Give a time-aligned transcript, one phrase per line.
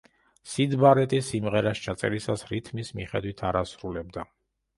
[0.51, 4.27] სიდ ბარეტი სიმღერას ჩაწერისას რიტმის მიხედვით არ ასრულებდა.